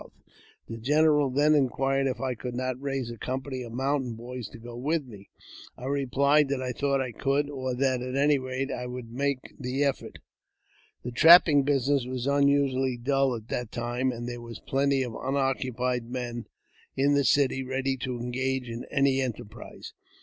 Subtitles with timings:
[0.01, 2.81] I i ■■r < 336 AUTOBIOGBAPHY OF The general then inquired if I could not
[2.81, 5.29] raise a company of; mountain boys to go with me.
[5.77, 9.53] I replied that I thought I could, or that, at any rate, I would make
[9.59, 10.17] the effort.
[11.03, 16.09] The trapping business was unusually dull at that time, and there were plenty of unoccupied
[16.09, 16.47] men
[16.97, 19.93] in the city ready tO' engage in any enterprise.